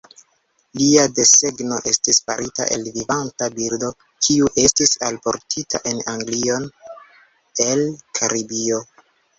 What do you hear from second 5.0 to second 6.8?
alportita en Anglion